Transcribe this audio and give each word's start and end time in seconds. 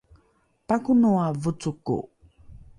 pakonoa 0.67 1.27
vocoko! 1.43 1.97